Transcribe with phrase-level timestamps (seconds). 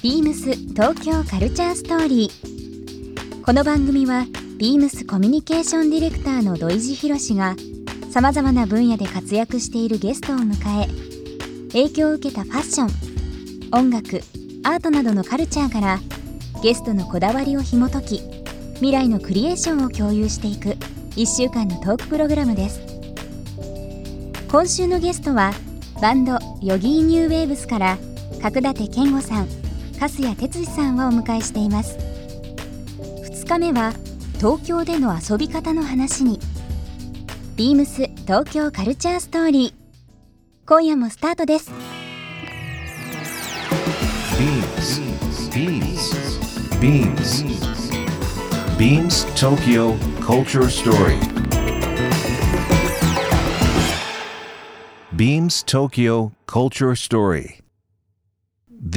[0.00, 3.42] ビームス東京カルチャーストーリー。
[3.42, 4.26] この番組は
[4.56, 7.56] ビームスコミュニケーションディレクターの土井博志が
[8.08, 10.86] さまざまな分野で活躍しているゲストを迎え
[11.72, 12.88] 影響を受けたファッション
[13.76, 14.20] 音楽
[14.62, 15.98] アートなどのカルチャーから
[16.62, 18.22] ゲストのこだわりを紐解き
[18.74, 20.76] 未来のクリエーションを共有していく
[21.16, 22.80] 1週間のトークプログラムです。
[24.48, 25.50] 今週のゲストは
[26.00, 27.98] バンドヨギーニューウェーブスから
[28.40, 29.57] 角館健吾さん。
[29.98, 31.98] 粕谷哲司さんをお迎えしています。
[33.24, 33.92] 2日目は
[34.36, 36.38] 東京での遊び方の話に。
[37.56, 39.74] ビームス東京カルチャーストーリー。
[40.68, 41.72] 今夜もスタートです。
[44.38, 45.00] ビームス
[45.52, 47.44] ビームスビームス
[48.78, 49.94] ビームス東京
[50.24, 51.38] カルチャーストーリー
[55.14, 57.67] ビームス東京カルチャーストーリー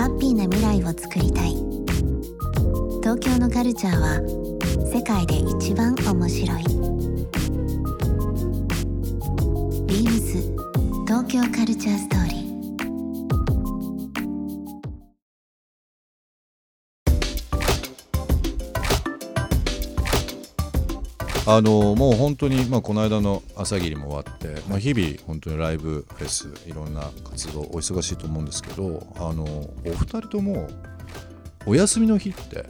[0.00, 1.50] ハッピーな未来を作りたい。
[3.02, 4.18] 東京のカルチャーは
[4.90, 6.64] 世界で一番面白い。
[9.84, 10.40] ビームス
[11.06, 12.39] 東京カルチャーストーリー。
[21.52, 30.68] あのもう本当に、まあ、この間の朝霧も終わって、まあ、日々本当にライブフェスいろんな活動お忙しいと思うんですけどあのお二人とも
[31.66, 32.66] お休みの日って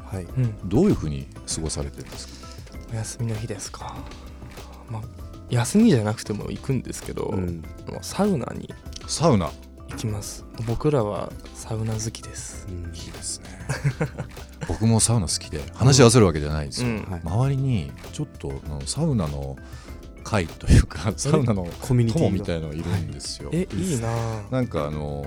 [0.65, 2.79] どういうふうに過ごされてるんですか？
[2.91, 3.97] お休みの日ですか、
[4.89, 5.03] まあ、
[5.51, 7.63] 休みじゃなくても行くんですけど、うん、
[8.01, 8.73] サウナに。
[9.07, 9.51] サウナ
[9.91, 10.45] 行きます。
[10.67, 12.67] 僕らはサウナ好きです。
[12.69, 12.85] うん。
[12.95, 13.47] いいですね。
[14.69, 17.03] 僕もサウナ好きで話し合わせるわけじゃないんですよ、うん。
[17.11, 17.21] はい。
[17.25, 19.57] 周りにちょっとあのサウナの
[20.23, 24.09] 会というか サウナのコミュニティみたいのがいるんですよ、えいいな。
[24.09, 25.25] ぁなんかあの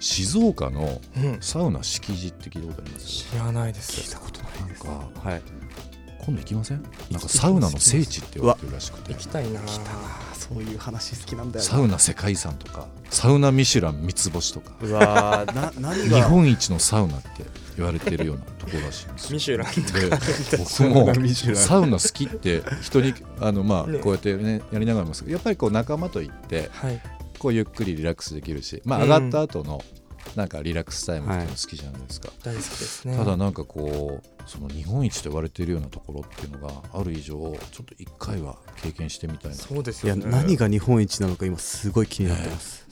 [0.00, 1.38] 静岡のうん。
[1.40, 3.06] サウナ敷地って聞いたことあります？
[3.06, 5.42] 知らないで聞いすたことないなんかはい
[6.26, 6.82] 今度行きません？
[7.10, 9.12] なんかサウナの聖地って言われてるらしくて。
[9.12, 9.98] 行きたいなぁ来たな
[10.34, 11.70] そういう話好きなんだよな。
[11.70, 14.72] サウナ世界遺産とかサウナミシュラン三つ星とか。
[14.80, 17.28] うわーな何日が本一のサウナって
[17.76, 19.30] 言われてるようなところらしいんですよ。
[19.34, 21.14] ミシュランで僕サウも
[21.54, 27.00] サウナ好きって人にあのまあねこうやってねやりながらもですけどやっぱりこう仲間と行ってはい。
[27.38, 29.04] こうゆっくりリラックスできるしまあうん。
[29.04, 29.82] 上がった後の
[30.34, 33.16] なんかリラックスタイムって好きじゃないですか、大好きですね。
[33.16, 39.56] ただなんかこうその日本一と言われているようなところっていうのがある以上ちょっと一回は経験してみたいな。
[39.56, 40.26] いやそうですよね。
[40.28, 42.86] 何が日本一なのか今すごい気になってます、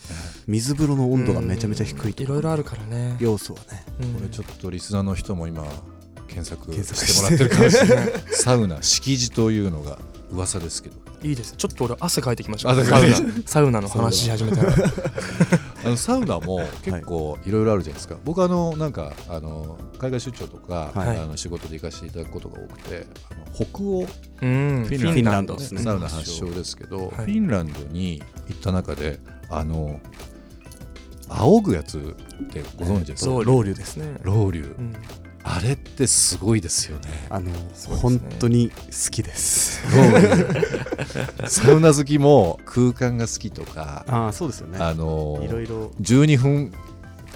[0.47, 3.17] 水風呂の温度がめちゃめちゃ低いといろいろあるからね。
[3.21, 3.85] 要素はね。
[4.01, 4.15] うん。
[4.15, 5.65] これちょっとリスナーの人も今
[6.29, 9.99] 検索検索してもらってるかもしれないサウナ敷地というのが
[10.31, 11.57] 噂ですけどいいです。
[11.57, 12.71] ちょっと俺汗かいてきました。
[12.71, 13.81] 汗サウナかいてサウナ。
[13.81, 14.73] の話し始めたら。
[15.85, 21.19] あのサウナも結構いろいろあるじゃないですか、僕あのなんかあの海外出張とか、はい。
[21.19, 24.01] あの仕事で行かせていただくことが多くてあの北欧。
[24.01, 24.85] うん。
[24.87, 25.57] フィンランド。
[25.57, 25.83] ですね。
[25.83, 27.09] サウナ発祥ですけど、はい。
[27.09, 29.19] フィンランドに行った中で
[29.49, 30.01] あの
[31.29, 32.01] 仰ぐやつっ
[32.47, 34.07] てご存知ですか、ロウリュロウリュですね。
[34.07, 34.95] ねロウリュうん
[35.47, 37.05] あれってすごいですよね。
[37.29, 37.57] あの、ね。
[38.01, 39.83] 本当に好きです。
[41.47, 44.79] サウナ好きも空間が好きとかああそうですよね。
[44.81, 45.93] あのいろいろ。
[46.01, 46.73] 12分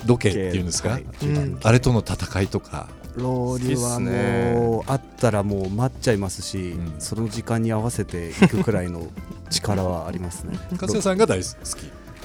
[0.07, 1.61] 時計っていうんですか、はいうん。
[1.63, 2.89] あれとの戦いとか。
[3.15, 7.01] ロウリュはもうあったらもう待っちゃいますし、うん。
[7.01, 9.09] その時間に合わせていくくらいの
[9.51, 10.59] 力はありますね。
[10.79, 11.55] 加瀬さんが大好き。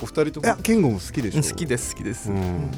[0.01, 1.41] お二人といや健吾も好きでしょ。
[1.41, 2.71] 好きです好きです、うん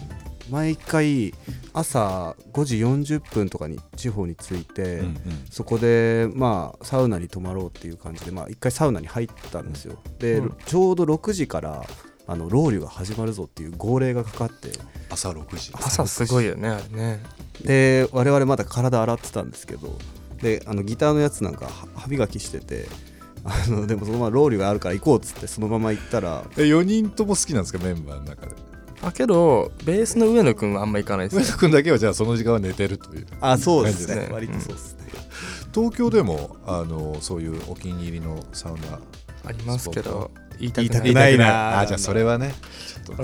[0.50, 1.33] 毎回
[1.74, 5.18] 朝5時40分とかに地方に着いて、うんうん。
[5.50, 9.97] そこでまあサウナに泊まろうっていう感じでまあ一回サウナに入ったんですよ。
[10.19, 10.57] で、うん。
[10.65, 11.83] ちょうど6時から
[12.27, 14.71] あのロウリュが始まるぞっていう号令がかかって。
[15.09, 15.71] 朝6時。
[15.74, 17.24] 朝すごいよねあれね。
[17.63, 19.97] で我々まだ体洗ってたんですけど
[20.42, 22.88] であのギターのやつなんかは歯磨きしてて
[23.45, 26.44] あのでもそのままロウリュがあるから行こうっつってそのまま行ったら。
[26.57, 28.53] え4人とも好きなんですかメンバーの中で
[29.01, 31.44] あけどベースの上野くんはあんま行かないですね。
[31.44, 33.27] 上野君だけはじゃあその時間は寝てるという。
[33.42, 34.27] あそうですね。
[34.31, 35.06] 割とそうですね、
[35.74, 39.00] 東京でもあのそういうお気に入りのサウナ
[39.45, 41.13] ありますけど言いたくない。
[41.13, 41.80] ないな。
[41.80, 42.56] あじゃあそれはね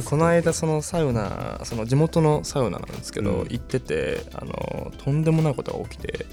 [0.06, 3.47] この間そのサウナその地元のサウナなんですけど、うん。
[3.50, 6.27] 行っててあのとんでもないことが起きて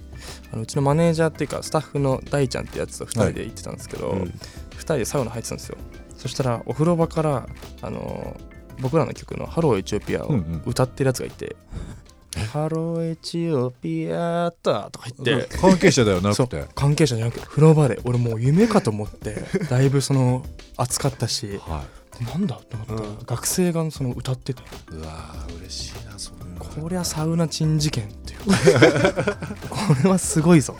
[0.53, 4.23] あのうちのマネージャーっていうかスタッフの大ちゃんってやつと2人で行ってたんですけど、うん。
[4.25, 4.33] 2
[4.81, 5.79] 人でサウナ入ってたんですよ。
[6.17, 7.49] そしたらお風呂場から
[7.81, 8.37] あの
[8.81, 10.63] 僕らの曲の「ハローエチオピア」をうんうん。
[10.67, 11.57] 歌ってるやつがいて
[12.53, 20.45] 「ハローエチオピアだ」とか言って関係者ではなそうくて関係者じゃなくて風呂場で俺もう夢かと思って だいぶその
[20.77, 21.85] 暑かったしは
[22.21, 22.95] なんだって思った。
[22.95, 23.19] ら、うん。
[23.25, 24.63] 学生がその歌ってて。
[24.63, 24.65] い
[24.97, 28.51] うわー嬉しいなそういうのこりゃサウナ珍事件っていう。
[28.51, 29.37] か
[29.71, 30.79] これはすごいぞと。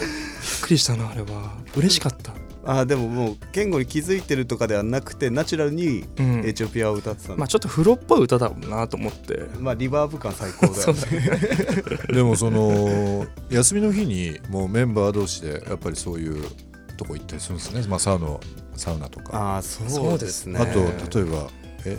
[0.00, 1.54] びっくりしたなあれは。
[1.76, 2.32] 嬉しかった、
[2.64, 6.42] あーでももう言語に気づいてるとかではなくてナチュラルにうん。
[6.44, 9.46] エチオピアを歌ってたんでまあちょっと風呂っぽい歌だもんなと思って。
[9.58, 11.00] まあリバーブ感最高だよね。
[11.86, 11.98] だね。
[12.14, 16.44] でもその休みの日にもうメンバー同士でやっぱりそういう
[16.96, 18.38] とこ行ったりするんですね、まあ、サウナ
[18.76, 19.36] サウナとか。
[19.54, 20.58] ああそうですね。
[20.60, 20.80] あと
[21.20, 21.48] 例えば
[21.84, 21.98] え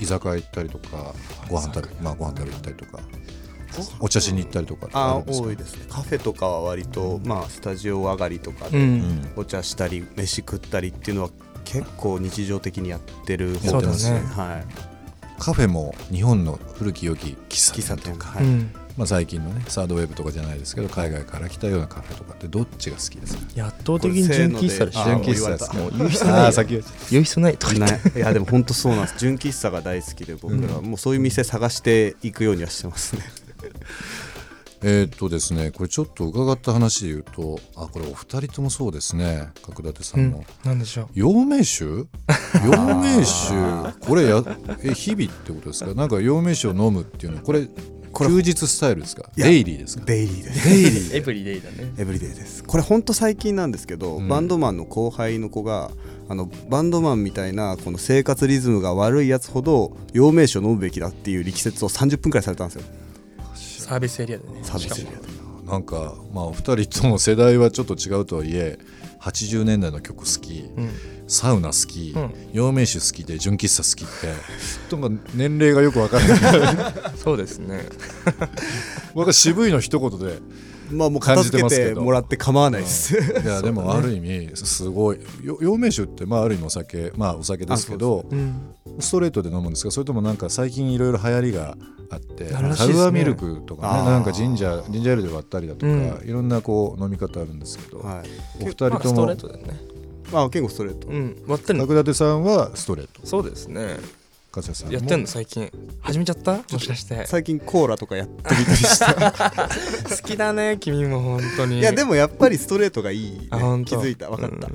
[0.00, 1.14] 居酒屋行ったりとか
[1.48, 3.00] ご飯食べまあご飯食べ行ったりとか
[4.00, 5.48] お茶しに行ったりとかあるんですか？
[5.48, 5.86] 多いですね。
[5.88, 11.30] カフェとかは割と、まあスタジオ上がりとかうでん、お茶したり飯食ったりっていうのは
[11.64, 13.94] 結構日常的にやってるそうだね。
[14.36, 14.66] はい。
[15.38, 18.70] カフェも日本の古き良き喫茶店とか、店はい、うん。
[18.96, 23.66] まあ、最近のねサードウェブとかじゃないですけど海外から来たようなカフェとかってどっちが好きですか？
[23.66, 25.68] 圧倒的に純喫茶でしょあ純ー喫茶です。
[25.68, 26.52] かもう言う必要ない。
[26.54, 26.82] 言う。
[27.24, 28.18] 必要ないとか言って。
[28.20, 28.22] い。
[28.22, 29.18] やでも本当そうなんです。
[29.18, 30.80] 純喫茶が大好きで僕らは。
[30.80, 33.22] もうそういう店探していくようにはしてますね
[34.86, 41.06] えーっとですねこれちょっと伺った話で言うとあこれお二人ともそうですね角館さうんんも、なんでしょう。
[41.14, 41.84] 陽明酒？
[42.64, 44.06] 陽明酒？
[44.06, 44.42] これや
[44.82, 45.94] え日々ってことですか？
[45.94, 47.66] なんか陽明酒を飲むっていうのはこれ
[48.12, 49.30] これ休日スタイルですか？
[49.36, 50.04] デイリーですか？
[50.04, 50.64] デイリーです。
[50.68, 51.16] デイリー。
[51.16, 51.92] エブリデイだね。
[51.96, 52.62] エブリデイです。
[52.62, 54.28] これ本当最近なんですけど、うん。
[54.28, 55.90] バンドマンの後輩の子が
[56.28, 62.82] あのバンドマンみたいなこの生活リズムが悪いやつほど陽明酒を飲むべきだっていう力説を30分くらいされたんですよ
[63.84, 64.60] サービスエリアでね。
[64.62, 65.70] サービスエリアで。
[65.70, 68.78] なんかまあお二人とも世代はちょっと違うとはいえ
[69.20, 70.90] 80年代の曲好きうん。
[71.26, 72.34] サウナ好き、うん。
[72.52, 76.94] 陽明酒好きで純喫茶好きってなんか年齢がよく分からない。
[77.16, 77.86] そうですね。
[79.14, 80.38] 僕は渋いの一言で
[80.90, 81.94] まあもう感片付けじてますけど。
[81.94, 85.18] てもらって構わないです、いや でもある意味すごい。
[85.42, 88.74] よ陽明酒ってまあある意味お酒まあお酒ですけどうん。
[89.00, 91.76] ストレートで飲むんですかそれともなんか最近いろいる流行りが
[92.14, 92.98] あってあるらしいですね。
[92.98, 96.28] カルアミルクとかねなんかジンジャージンジャーエールで割ったりだとか、うん。
[96.28, 98.62] いろんなこう飲み方あるんですけど、はい。
[98.62, 99.80] お二人ともまあストレートだよね。
[100.32, 103.26] まあ結構ストレート、うん割ってんの角館さんはストレート。
[103.26, 103.96] そうですね。
[104.88, 105.68] やってんの最近。
[106.00, 106.58] 始めちゃった？
[106.72, 107.26] もしかして。
[107.26, 109.12] 最近コーラとかやってみたりした？
[110.16, 111.80] 好きだね君も本当に。
[111.80, 113.48] いやでもやっぱりストレートがいい、ね。
[113.84, 114.30] 気づいた。
[114.30, 114.74] 分かった、うん。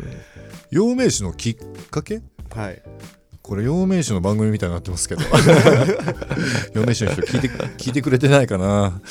[0.69, 1.57] 陽明酒のきっ
[1.89, 2.21] かけ？
[2.53, 2.81] はい
[3.49, 5.23] これ陽明酒の番組みたいになってますけど。
[6.75, 9.01] 陽明酒の人聞いて聞いてくれてないかな。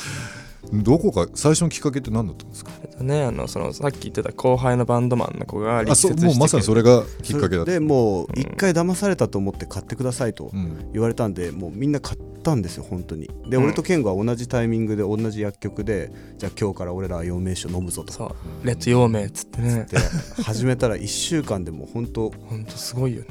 [0.71, 2.71] どこか最初のきっかけって何だったんですか？
[2.83, 13.29] えっとねあのそのさっき言ってた後輩のバンドマンの子があ力説してそうもうまさにそれがきっかけだった、でもう一回騙されたと思って買ってくださいとうん、言われたんでもうみんな買ったんですよ本当に。
[13.49, 13.63] で、うん。
[13.63, 18.13] 俺と健吾は同じタイミングで同じ薬局でじゃあ今日から俺らは陽明酒飲むぞと。
[18.13, 18.25] そ
[18.63, 18.65] う。
[18.65, 19.87] レッツ陽明っつってね。
[19.89, 19.97] で
[20.43, 23.27] 始めたら1週間でもう本当本当すごいよね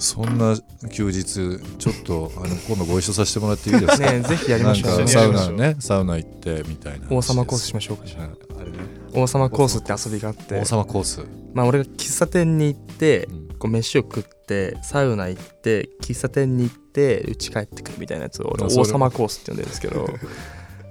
[0.00, 0.56] そんな
[0.90, 4.10] 休日ちょっとあの今度ご一緒させてもらっていいですか？
[4.12, 5.06] ねぜひやりましょう。
[5.06, 7.06] サウナねサウナ行ってみたいな。
[7.10, 8.06] 王様コースしましょうか。
[8.06, 8.30] じゃはい。
[8.60, 8.78] あれね
[9.14, 10.58] あ王様コースって遊びがあって。
[10.58, 11.20] 王様コース、
[11.52, 13.48] まあ俺が喫茶店に行ってうん。
[13.58, 20.08] こう飯を食ってサウナ行って喫茶店に行って家帰ってくるみたいなやつを俺王様コースって呼んでるんですけど。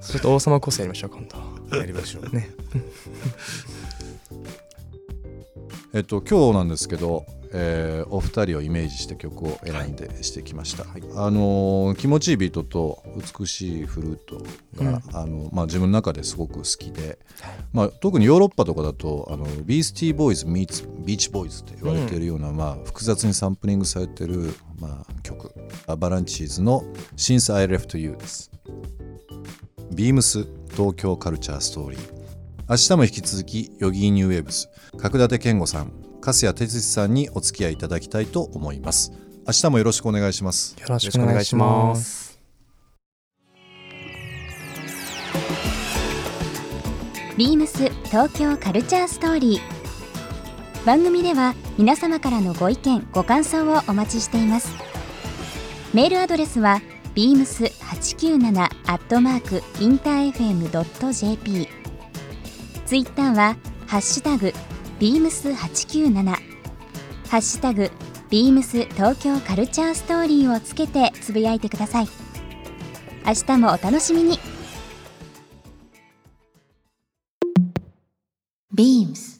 [0.01, 1.27] ちょっと王様コースやりましょう今
[1.71, 1.77] 度。
[1.77, 2.29] やりましょう。
[2.35, 2.49] ね。
[5.93, 13.03] えっと今日なんですけど、えーお二人をイメージして曲を選んでしてきました、あのー気持ちいいビートと
[13.39, 14.43] 美しいフルート
[14.83, 17.19] が、あのまあ、自分の中ですごく好きで、
[17.73, 25.53] まあ、特にヨーロッパとかだとあのビースティーボーイズ meets ビーチボーイズって言われているような、まあ、複雑にサンプリングされてる、まあ、曲。
[25.87, 26.83] アバランチーズの
[27.17, 28.51] 「Since I Left You」です。
[29.93, 31.99] ビームス東京カルチャーストーリー。
[32.69, 34.69] 明日も引き続きヨギーニューウェーブス。
[34.97, 35.91] 角館健吾さん
[36.33, 39.11] 粕谷哲司さんにお付き合いいただきたいと思います。
[39.47, 40.75] 明日もよろしくお願いします。
[40.79, 42.39] よろしくお願いします。
[47.37, 50.85] ビームス東京カルチャーストーリー。
[50.85, 54.69] 番組では皆様からのご意見ご感想をお待ちしています。
[55.93, 56.81] メールアドレスは
[57.15, 61.67] beams897 アットマークインター FM.jp
[62.85, 63.57] ツイッターは
[63.87, 64.53] ハッシュタグ
[64.99, 67.89] beams897 ハッシュタグ
[68.29, 72.07] ビームス東京カルチャーストーリーをつけてつぶやいてください。
[73.25, 74.37] 明日もお楽しみに。
[78.75, 79.39] BEAMS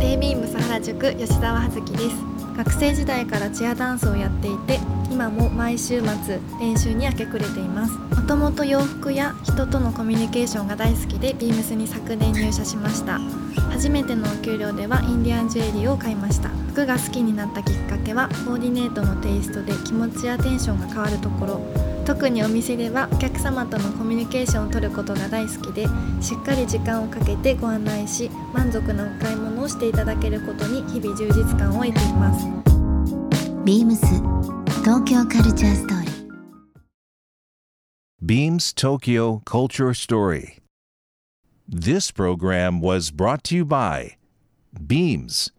[0.00, 4.80] デイビームス原宿吉澤葉月です学生時代からチアダンスをやっていて
[5.12, 7.92] 今も毎週末練習に明け暮れています。
[7.92, 13.20] もともと洋服や人とのコミュニケーションが大好きでビームスに昨年入社しました。
[13.70, 16.48] 初めてのお給料ではインディアンジュエリーを買いました。
[16.72, 21.87] 服が好きになったきっかけはコーディネートのテイストで気持ちやテンションが変わるところ。
[22.08, 25.84] 特にお店ではお客様とのコミュニケーションを取ることが大好きで
[26.22, 32.46] しっかり時間をかけてご案内し満足なお買い物をしていただけることに日々充実感を得ています
[33.62, 33.98] BEAMS
[34.80, 36.28] 東京カルチャーストーリー
[38.24, 40.60] Beams Tokyo Culture Story.
[41.68, 44.16] This program was brought to you by
[44.74, 45.52] Beams.